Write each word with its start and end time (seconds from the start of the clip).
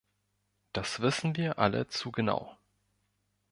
Das 0.73 1.01
wissen 1.01 1.35
wir 1.37 1.59
alle 1.59 1.85
zu 1.87 2.11
genau. 2.11 2.57